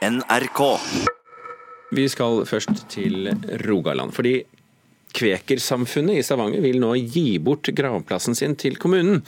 [0.00, 0.60] NRK.
[1.92, 3.28] Vi skal først til
[3.68, 4.14] Rogaland.
[4.16, 4.44] fordi
[5.10, 9.24] Kvekersamfunnet i Stavanger vil nå gi bort gravplassen sin til kommunen.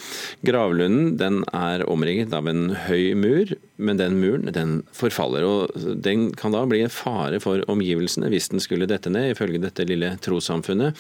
[0.47, 3.51] Gravlunden den er omringet av en høy mur,
[3.83, 5.43] men den muren den forfaller.
[5.43, 9.61] og Den kan da bli en fare for omgivelsene hvis den skulle dette ned, ifølge
[9.67, 10.95] dette lille trossamfunnet.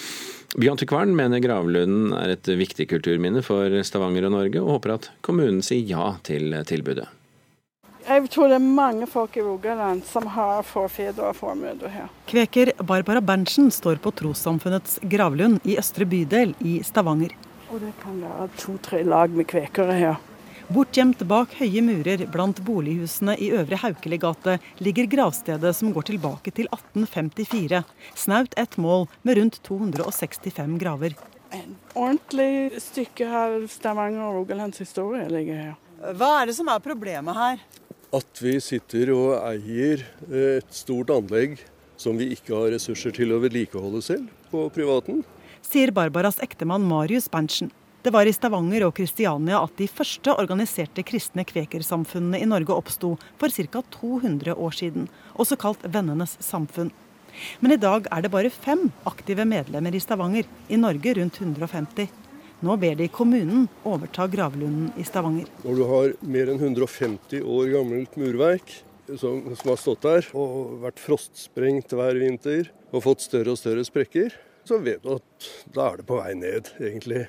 [0.58, 5.62] Byantikvaren mener gravlunden er et viktig kulturminne for Stavanger og Norge, og håper at kommunen
[5.64, 7.06] sier ja til tilbudet.
[8.22, 12.10] Jeg tror det er mange folk i Rogaland som har forfedre og formødre her.
[12.30, 17.34] Kveker Barbara Berntsen står på trossamfunnets gravlund i Østre bydel i Stavanger.
[17.72, 20.22] Og det kan være to-tre lag med kvekere her.
[20.70, 26.70] Bortgjemt bak høye murer blant bolighusene i Øvre Haukelegate ligger gravstedet som går tilbake til
[26.70, 27.82] 1854.
[28.14, 31.18] Snaut ett mål med rundt 265 graver.
[31.50, 35.78] En ordentlig stykke av Stavanger og Rogalands historie ligger her.
[36.02, 37.60] Hva er det som er problemet her?
[38.12, 41.60] At vi sitter og eier et stort anlegg
[42.00, 45.22] som vi ikke har ressurser til å vedlikeholde selv på privaten.
[45.64, 47.70] Sier Barbaras ektemann Marius Berntsen.
[48.02, 53.14] Det var i Stavanger og Kristiania at de første organiserte kristne kvekersamfunnene i Norge oppsto
[53.38, 53.84] for ca.
[53.94, 55.06] 200 år siden,
[55.38, 56.90] også kalt Vennenes samfunn.
[57.62, 62.10] Men i dag er det bare fem aktive medlemmer i Stavanger, i Norge rundt 150.
[62.62, 65.48] Nå ber de kommunen overta gravlunden i Stavanger.
[65.64, 68.70] Når du har mer enn 150 år gammelt murverk
[69.18, 73.82] som, som har stått der og vært frostsprengt hver vinter og fått større og større
[73.88, 77.24] sprekker, så vet du at da er det på vei ned, egentlig.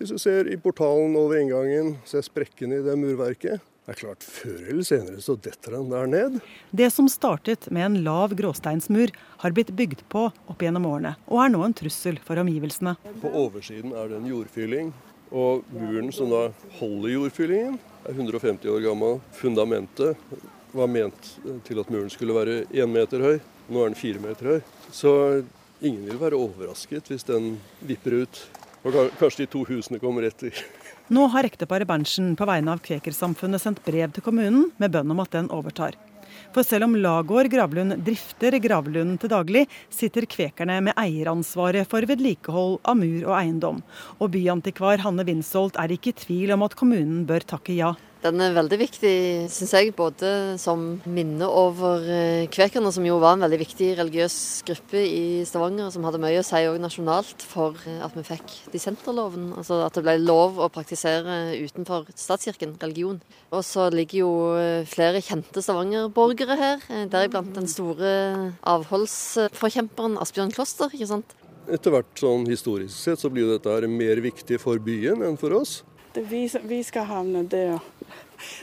[0.00, 3.62] Hvis du ser i portalen over inngangen, ser sprekkene i det murverket.
[3.82, 6.36] Det er klart, Før eller senere så detter den der ned.
[6.70, 9.10] Det som startet med en lav gråsteinsmur,
[9.42, 12.94] har blitt bygd på opp gjennom årene, og er nå en trussel for omgivelsene.
[13.24, 14.92] På oversiden er det en jordfylling,
[15.34, 16.44] og muren som da
[16.78, 19.18] holder jordfyllingen, er 150 år gammel.
[19.34, 20.22] Fundamentet
[20.72, 21.32] var ment
[21.66, 23.40] til at muren skulle være én meter høy.
[23.66, 24.60] Nå er den fire meter høy.
[24.94, 25.12] Så
[25.82, 28.44] ingen vil være overrasket hvis den vipper ut.
[28.82, 30.54] Og kanskje de to husene kommer etter.
[31.10, 35.22] Nå har ekteparet Berntsen på vegne av Kvekersamfunnet sendt brev til kommunen med bønn om
[35.24, 35.96] at den overtar.
[36.52, 42.78] For selv om Lagård gravlund drifter gravlunden til daglig, sitter kvekerne med eieransvaret for vedlikehold
[42.84, 43.82] av mur og eiendom.
[44.20, 47.94] Og byantikvar Hanne Winsholt er ikke i tvil om at kommunen bør takke ja.
[48.22, 49.14] Den er veldig viktig,
[49.50, 50.28] syns jeg, både
[50.62, 54.36] som minne over eh, kvekerne, som jo var en veldig viktig religiøs
[54.68, 58.54] gruppe i Stavanger, som hadde mye å si òg nasjonalt for eh, at vi fikk
[58.70, 59.50] dissenterloven.
[59.58, 63.18] Altså at det ble lov å praktisere utenfor statskirken, religion.
[63.50, 68.12] Og så ligger jo eh, flere kjente Stavanger-borgere her, deriblant den store
[68.62, 71.34] avholdsforkjemperen Asbjørn Kloster, ikke sant.
[71.70, 75.80] Etter hvert sånn historisk sett så blir dette mer viktig for byen enn for oss.
[76.12, 77.78] Det vi, vi skal havne der.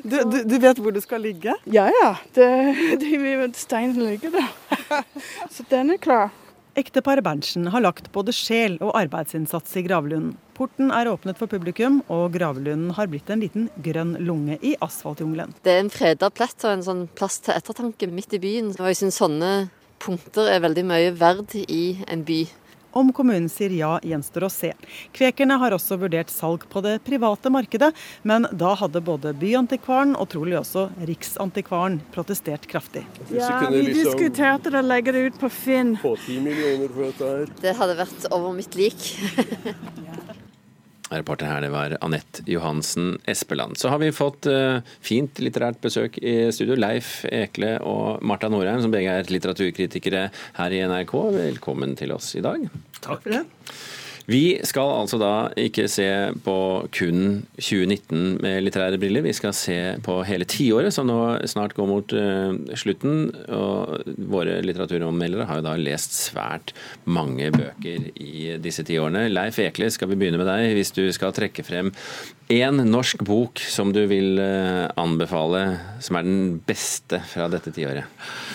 [0.04, 1.56] Du, du, du, vet hvor du skal ligge?
[1.72, 2.50] Ja ja, det,
[3.00, 4.52] det, steinen ligger der.
[5.54, 6.30] Så den er klar.
[6.78, 10.36] Ekteparet Berntsen har lagt både sjel og arbeidsinnsats i gravlunden.
[10.56, 15.56] Porten er åpnet for publikum, og gravlunden har blitt en liten grønn lunge i asfaltjungelen.
[15.64, 18.74] Det er en freda plett og en sånn plass til ettertanke midt i byen.
[18.78, 19.54] Og jeg syns sånne
[20.00, 22.44] punkter er veldig mye verd i en by.
[22.92, 24.72] Om kommunen sier ja, gjenstår å se.
[25.14, 27.92] Kvekerne har også vurdert salg på det private markedet,
[28.24, 33.06] men da hadde både Byantikvaren og trolig også Riksantikvaren protestert kraftig.
[33.30, 35.96] Ja, vi liksom diskuterte det å legge det ut på Finn.
[36.02, 37.54] Få ti millioner for dette her.
[37.62, 38.98] Det hadde vært over mitt lik.
[41.10, 43.78] Reporter her, det var Anette Johansen Espeland.
[43.78, 46.78] Så har vi fått uh, fint litterært besøk i studio.
[46.80, 50.28] Leif Ekle og Marta Norheim, som begge er litteraturkritikere
[50.60, 51.16] her i NRK.
[51.40, 52.70] Velkommen til oss i dag.
[53.02, 53.44] Takk for det.
[54.30, 56.06] Vi skal altså da ikke se
[56.46, 56.56] på
[56.94, 57.22] kun
[57.58, 61.18] 2019 med litterære briller, vi skal se på hele tiåret som nå
[61.50, 63.32] snart går mot uh, slutten.
[63.50, 66.76] Og våre litteraturanmeldere har jo da lest svært
[67.10, 69.32] mange bøker i disse ti årene.
[69.34, 71.90] Leif Ekle, skal vi begynne med deg, hvis du skal trekke frem
[72.50, 75.64] én norsk bok som du vil uh, anbefale,
[76.06, 78.06] som er den beste fra dette tiåret?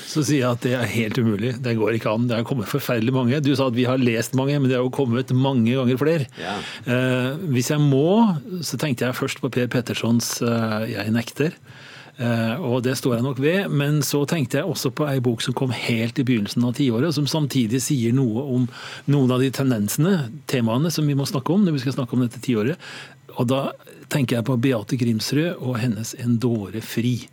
[0.07, 1.53] Så sier jeg at det er helt umulig.
[1.63, 2.27] Det går ikke an.
[2.31, 3.43] Det har kommet forferdelig mange.
[3.43, 6.29] Du sa at vi har lest mange, men det har jo kommet mange ganger flere.
[6.41, 6.59] Ja.
[6.85, 11.57] Eh, hvis jeg må, så tenkte jeg først på Per Pettersons eh, 'Jeg nekter'.
[12.15, 15.41] Uh, og det står jeg nok ved, men så tenkte jeg også på ei bok
[15.43, 18.69] som kom helt i begynnelsen av tiåret, som samtidig sier noe om
[19.11, 22.23] noen av de tendensene, temaene, som vi må snakke om når vi skal snakke om
[22.23, 22.79] dette tiåret.
[23.35, 23.73] Og da
[24.15, 27.27] tenker jeg på Beate Grimsrud og hennes 'En dåre fri'.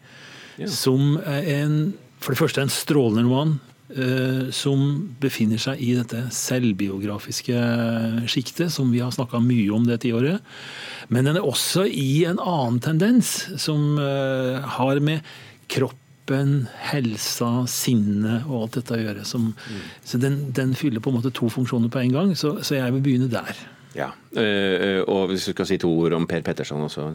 [0.58, 0.66] Ja.
[0.66, 3.60] Som er en, for det første en strålende roman.
[3.92, 4.80] Uh, som
[5.20, 7.58] befinner seg i dette selvbiografiske
[8.32, 10.40] sjiktet som vi har snakka mye om det tiåret.
[11.12, 15.28] Men den er også i en annen tendens, som uh, har med
[15.72, 19.28] kroppen, helsa, sinnet og alt dette å gjøre.
[19.28, 19.84] Som, mm.
[20.08, 22.96] Så den, den, fyller på en måte to funksjoner på en gang, så, så jeg
[22.96, 23.60] vil begynne der.
[23.92, 24.14] Ja,
[25.12, 27.10] Og hvis du skal si to ord om Per Petterson også?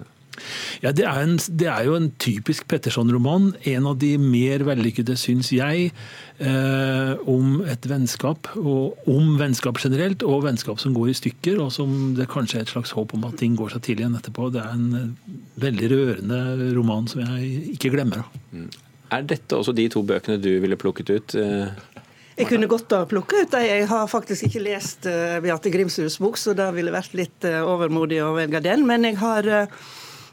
[0.84, 3.52] Ja, det er, en, det er, jo en typisk Petterson-roman.
[3.68, 5.90] En av de mer vellykkede, syns jeg,
[6.38, 8.50] eh, om et vennskap.
[8.60, 12.66] Og om vennskap generelt, og vennskap som går i stykker, og som det kanskje er
[12.66, 14.50] et slags håp om at ting går seg til igjen etterpå.
[14.54, 15.36] Det er en eh,
[15.66, 18.26] veldig rørende roman som jeg ikke glemmer.
[18.52, 18.68] Mm.
[19.14, 21.36] Er dette også de to bøkene du ville plukket ut?
[21.38, 22.02] Eh?
[22.36, 23.64] Jeg kunne godt ha plukka ut dem.
[23.64, 27.62] Jeg har faktisk ikke lest uh, Beate Grimshus' bok, så det ville vært litt uh,
[27.64, 28.84] overmodig å velge den.
[28.88, 29.86] Men jeg har uh,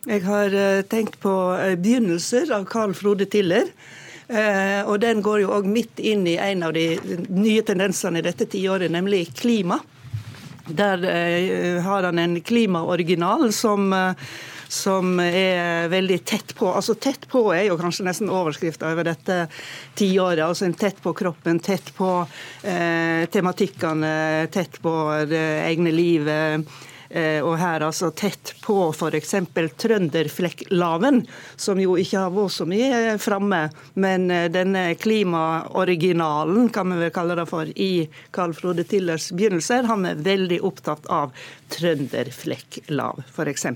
[0.04, 3.70] jeg har eh, tenkt på eh, 'Begynnelser' av Carl Frode Tiller.
[4.28, 6.98] Eh, og den går jo òg midt inn i en av de
[7.30, 9.80] nye tendensene i dette tiåret, nemlig klima.
[10.64, 11.02] Der
[11.84, 13.92] har han en klimaoriginal som
[14.74, 16.70] som er veldig tett på.
[16.72, 19.36] Altså Tett på er jo kanskje nesten overskrifta over dette
[20.00, 20.42] tiåret.
[20.48, 22.10] Altså en tett på kroppen, tett på
[22.64, 24.96] eh, tematikkene, tett på
[25.30, 26.74] det egne livet
[27.46, 29.36] og her altså tett på f.eks.
[29.78, 31.24] trønderflekklaven,
[31.56, 33.66] som jo ikke har vært så mye framme.
[33.94, 39.90] Men eh, denne klimaoriginalen, kan vi vel kalle det for, i Carl Frode Tillers begynnelser,
[39.90, 41.36] han er veldig opptatt av
[41.74, 43.70] trønderflekklav, f.eks.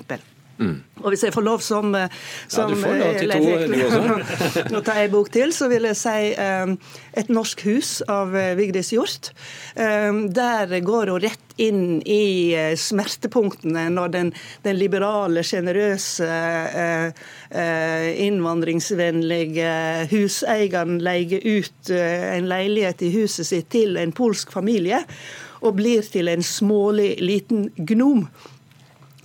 [0.57, 0.77] Mm.
[1.03, 1.93] Og hvis jeg får lov som,
[2.49, 4.71] som Ja, lov til to, du.
[4.73, 6.73] Nå tar jeg bok til, så vil jeg si um,
[7.13, 9.33] 'Et norsk hus' av uh, Vigdis Hjorth.
[9.77, 14.33] Um, der går hun rett inn i uh, smertepunktene når den,
[14.65, 17.09] den liberale, sjenerøse, uh,
[18.27, 19.71] innvandringsvennlige
[20.11, 25.03] huseieren leier ut en leilighet i huset sitt til en polsk familie,
[25.61, 28.27] og blir til en smålig liten gnom.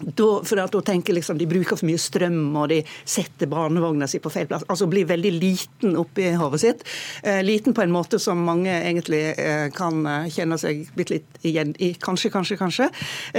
[0.02, 4.08] Da, for at da tenker liksom De bruker for mye strøm, og de setter barnevogna
[4.10, 4.66] si på feil plass.
[4.68, 6.84] Altså blir veldig liten oppi hodet sitt.
[7.22, 11.46] Eh, liten på en måte som mange egentlig eh, kan eh, kjenne seg bitte litt
[11.46, 11.92] igjen i.
[12.02, 12.88] Kanskje, kanskje, kanskje.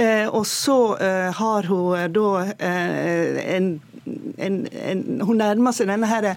[0.00, 2.30] Eh, og så eh, har hun eh, da
[3.54, 3.74] en
[4.04, 6.30] en, en, hun nærmer seg denne her,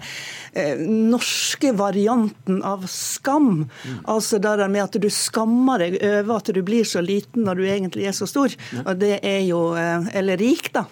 [0.52, 3.66] eh, norske varianten av skam.
[3.68, 3.98] Mm.
[4.14, 7.60] Altså det der med at du skammer deg over at du blir så liten når
[7.60, 8.54] du egentlig er så stor.
[8.72, 8.84] Mm.
[8.84, 10.86] Og det er jo, eh, Eller rik, da.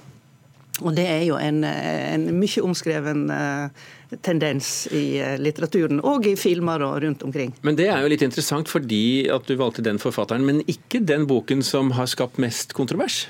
[0.85, 3.85] Og det er jo en, en mye omskreven eh,
[4.27, 7.55] tendens i eh, litteraturen og i filmer og rundt omkring.
[7.67, 11.27] Men det er jo litt interessant fordi at du valgte den forfatteren, men ikke den
[11.31, 13.25] boken som har skapt mest kontrovers?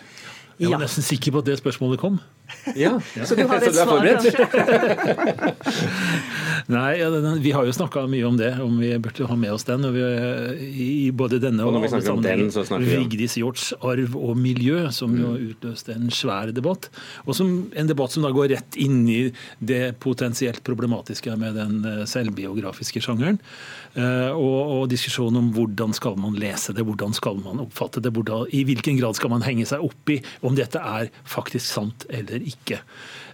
[0.58, 2.18] Jeg var nesten sikker på at det spørsmålet kom.
[2.76, 4.46] Ja, Så du har et svar, kanskje?
[6.66, 6.98] Nei,
[7.38, 9.86] vi har jo snakka mye om det, om vi burde ha med oss den.
[9.94, 10.02] Vi,
[10.82, 12.48] I både denne og, og den,
[12.82, 15.44] Vigdis Hjorts arv og miljø, som jo mm.
[15.52, 16.88] utløste en svær debatt.
[17.26, 19.20] Og som, en debatt som da går rett inn i
[19.62, 23.38] det potensielt problematiske med den eh, selvbiografiske sjangeren.
[23.96, 28.10] Uh, og, og diskusjonen om hvordan skal man lese det, hvordan skal man oppfatte det,
[28.12, 32.04] hvordan, i hvilken grad skal man henge seg opp i om dette er faktisk sant
[32.10, 32.82] eller ikke.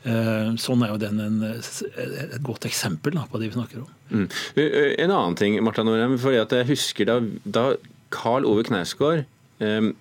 [0.03, 3.91] Eh, sånn er jo den en, et godt eksempel da, på det vi snakker om.
[4.11, 4.29] Mm.
[4.59, 6.19] En annen ting, Marta Norheim.
[6.19, 7.67] jeg husker da, da
[8.13, 9.23] Karl Ove Knausgård
[9.63, 9.93] eh,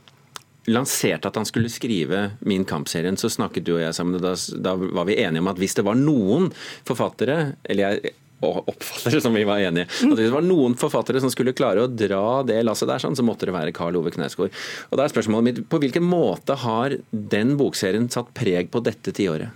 [0.69, 4.21] lanserte at han skulle skrive Min kamp-serien, så snakket du og jeg sammen.
[4.21, 6.49] Da, da var vi enige om at hvis det var noen
[6.87, 9.85] forfattere, eller jeg og oppfattere som vi var enige.
[9.85, 13.17] At hvis det var noen forfattere som skulle klare å dra det lasset der, sånn,
[13.17, 14.55] så måtte det være Karl Ove Knausgård.
[14.89, 19.13] Og da er spørsmålet mitt, På hvilken måte har den bokserien satt preg på dette
[19.13, 19.53] tiåret?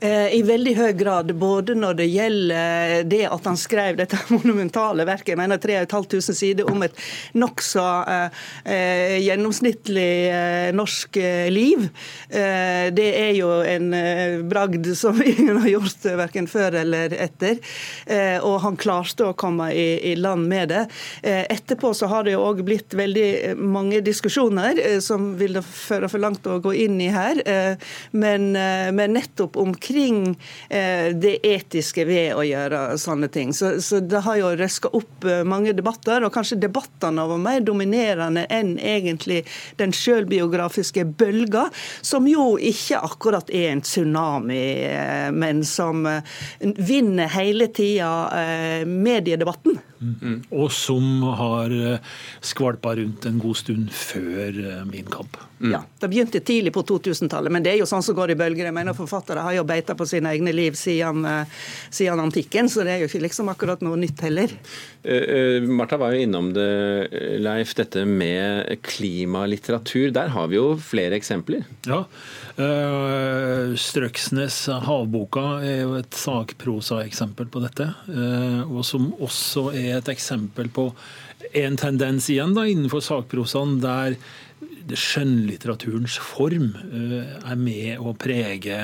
[0.00, 5.06] Eh, I veldig høy grad, både når det gjelder det at han skrev dette monumentale
[5.08, 6.98] verket, jeg mener 3500 sider om et
[7.38, 11.18] nokså eh, eh, gjennomsnittlig eh, norsk
[11.54, 11.86] liv.
[12.34, 13.92] Det er jo en
[14.48, 17.60] bragd som ingen har gjort verken før eller etter.
[18.42, 20.82] og han klarte å komme i, i land med det.
[21.22, 26.46] etterpå så har det jo òg blitt veldig mange diskusjoner som vil føre for langt
[26.50, 27.40] å gå inn i her,
[28.12, 33.52] men, men nettopp om omkring eh, det etiske ved å gjøre sånne ting.
[33.52, 37.60] Så, så det har jo røska opp eh, mange debatter, og kanskje debattene var mer
[37.60, 39.44] dominerende enn egentlig
[39.76, 41.68] den sjølbiografiske bølga,
[42.00, 46.06] som jo ikke akkurat er en tsunami, eh, men som
[46.60, 49.78] vinner hele tida mediedebatten.
[50.20, 50.38] Mm.
[50.54, 51.74] Og som har
[52.44, 55.38] skvalpa rundt en god stund før min kamp.
[55.60, 55.72] Mm.
[55.72, 58.68] Ja, Det begynte tidlig på 2000-tallet, men det er jo sånn som går i bølger.
[58.68, 61.24] Jeg mener Forfattere har jo beita på sine egne liv siden,
[61.88, 64.52] siden, antikken, så det er jo ikke liksom akkurat noe nytt heller.
[65.04, 66.68] Uh, uh, Martha var jo innom det,
[67.44, 70.10] Leif, dette med klimalitteratur.
[70.14, 71.64] Der har vi jo flere eksempler.
[71.88, 72.04] Ja.
[72.58, 77.88] Uh, Strøksnes havboka er jo et sakprosaeksempel på dette.
[78.64, 80.88] og som også er et eksempel på
[81.54, 84.16] en tendens igjen da, innenfor sakprosaen der
[84.84, 88.76] skjønnlitteraturens form er med å prege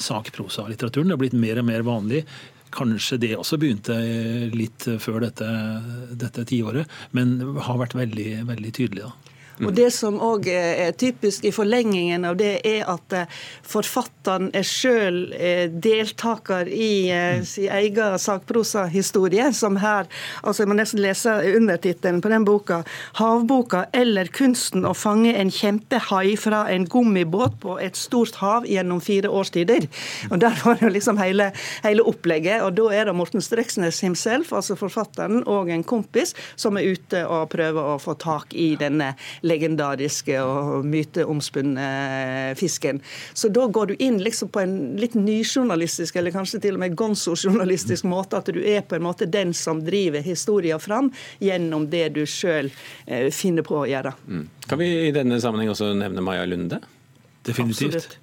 [0.00, 1.08] sakprosalitteraturen.
[1.08, 2.24] Det har blitt mer og mer vanlig
[2.70, 3.96] Kanskje det også begynte
[4.54, 5.46] litt før dette,
[6.14, 6.86] dette tiåret,
[7.16, 9.08] men har vært veldig, veldig tydelig.
[9.08, 9.29] da.
[9.60, 14.64] Og Det som òg er typisk i forlengingen av det, er at eh, forfatteren er
[14.66, 20.08] sjøl eh, deltaker i eh, sin egen sakprosahistorie, som her
[20.42, 22.82] altså Jeg må nesten lese undertittelen på den boka.
[23.16, 29.00] 'Havboka eller kunsten å fange en kjempehai fra en gummibåt på et stort hav gjennom
[29.00, 29.88] fire årstider'.
[30.30, 31.52] Og Der var jo liksom hele,
[31.84, 32.62] hele opplegget.
[32.62, 37.24] Og da er det Morten Streksnes himself, altså forfatteren, og en kompis som er ute
[37.26, 39.14] og prøver å få tak i denne
[39.50, 41.86] legendariske og myteomspunne
[42.58, 43.00] fisken.
[43.34, 46.96] Så da går du inn liksom på en litt nyjournalistisk, eller kanskje til og med
[46.98, 51.10] gonzo-journalistisk måte, at du er på en måte den som driver historien fram
[51.42, 52.70] gjennom det du sjøl
[53.06, 54.14] eh, finner på å gjøre.
[54.26, 54.46] Mm.
[54.70, 56.80] Kan vi i denne sammenheng også nevne Maja Lunde?
[57.46, 57.94] Definitivt.
[57.94, 58.18] Absolutt.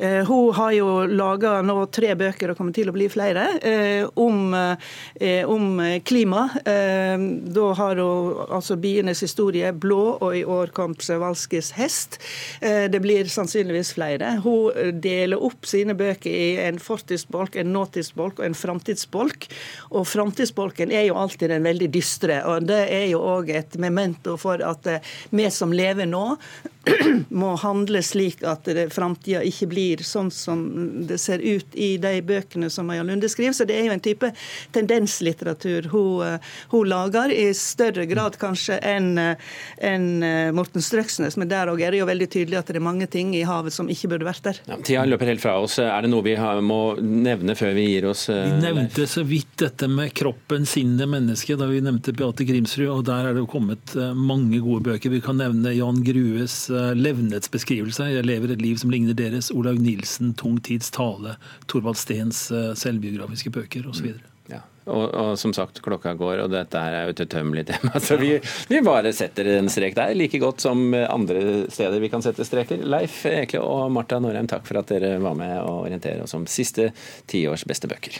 [0.00, 4.06] Eh, hun har jo laga nå tre bøker, og kommer til å bli flere, eh,
[4.16, 6.48] om, eh, om klima.
[6.64, 12.18] Da har hun altså 'Bienes historie', 'Blå', og i år kom 'Przewalskis hest'.
[12.60, 14.40] Det blir sannsynligvis flere.
[14.40, 19.48] Hun deler opp sine bøker i en fortidsbolk, en nåtidsbolk og en framtidsbolk.
[19.90, 24.36] Og framtidsbolken er jo alltid den veldig dystre, og det er jo òg et memento
[24.38, 26.38] for at vi som lever nå,
[27.28, 30.62] må handle slik at framtida ikke blir sånn som
[31.06, 33.52] det ser ut i de bøkene som Maja Lunde skriver.
[33.56, 34.30] Så det er jo en type
[34.72, 41.36] tendenslitteratur hun, eh, hun lager, i større grad kanskje enn en eh, Morten Strøksnes.
[41.36, 43.74] Men der òg er det jo veldig tydelig at det er mange ting i havet
[43.74, 44.62] som ikke burde vært der.
[44.70, 45.78] Ja, tida løper helt fra oss.
[45.82, 48.28] Er det noe vi har, må nevne før vi gir oss?
[48.30, 52.88] Uh, vi nevnte så vidt dette med kroppen, sinnet, mennesket da vi nevnte Beate Grimsrud.
[52.94, 55.12] Og der er det jo kommet mange gode bøker.
[55.12, 58.08] Vi kan nevne Jan Grues Eh, levnetsbeskrivelse.
[58.14, 59.50] Jeg lever et liv som ligner deres.
[59.54, 61.36] Olaug Nilsen, Tung tids tale.
[61.70, 64.12] Thorvald Steens eh, selvbiografiske bøker osv.
[64.50, 64.62] Ja.
[64.90, 68.00] Og, og, som sagt, klokka går, og dette her er utømmelig tema.
[68.06, 68.32] Så vi,
[68.70, 72.82] vi, bare setter en strek der, like godt som andre steder vi kan sette streker.
[72.82, 76.48] Leif Ekle og Marta Norheim, takk for at dere var med og orientere oss om
[76.50, 76.90] siste
[77.30, 78.18] tiårs beste bøker.